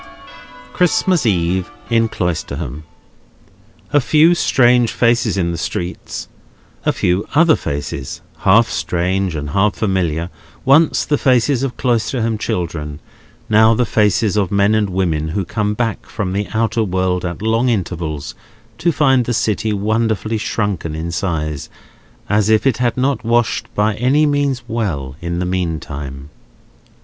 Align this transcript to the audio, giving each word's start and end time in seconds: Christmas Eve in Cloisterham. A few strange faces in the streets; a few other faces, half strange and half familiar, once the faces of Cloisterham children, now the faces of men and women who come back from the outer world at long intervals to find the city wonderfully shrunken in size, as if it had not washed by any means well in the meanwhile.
Christmas 0.73 1.27
Eve 1.27 1.69
in 1.91 2.07
Cloisterham. 2.09 2.85
A 3.93 4.01
few 4.01 4.33
strange 4.33 4.91
faces 4.91 5.37
in 5.37 5.51
the 5.51 5.59
streets; 5.59 6.27
a 6.87 6.91
few 6.91 7.27
other 7.35 7.55
faces, 7.55 8.21
half 8.39 8.67
strange 8.67 9.35
and 9.35 9.51
half 9.51 9.75
familiar, 9.75 10.31
once 10.65 11.05
the 11.05 11.19
faces 11.19 11.61
of 11.61 11.77
Cloisterham 11.77 12.39
children, 12.39 12.99
now 13.47 13.75
the 13.75 13.85
faces 13.85 14.35
of 14.37 14.51
men 14.51 14.73
and 14.73 14.89
women 14.89 15.27
who 15.27 15.45
come 15.45 15.75
back 15.75 16.07
from 16.07 16.33
the 16.33 16.47
outer 16.51 16.83
world 16.83 17.23
at 17.23 17.43
long 17.43 17.69
intervals 17.69 18.33
to 18.79 18.91
find 18.91 19.25
the 19.25 19.35
city 19.35 19.71
wonderfully 19.71 20.39
shrunken 20.39 20.95
in 20.95 21.11
size, 21.11 21.69
as 22.27 22.49
if 22.49 22.65
it 22.65 22.77
had 22.77 22.97
not 22.97 23.23
washed 23.23 23.71
by 23.75 23.93
any 23.97 24.25
means 24.25 24.63
well 24.67 25.15
in 25.21 25.37
the 25.37 25.45
meanwhile. 25.45 26.23